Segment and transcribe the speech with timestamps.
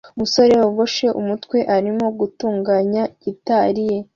[0.15, 3.97] Umusore wogoshe umutwe arimo gutunganya gitari ye